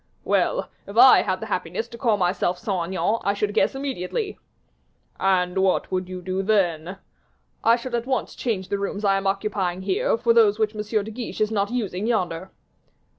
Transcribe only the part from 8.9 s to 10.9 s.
I am occupying here, for those which M.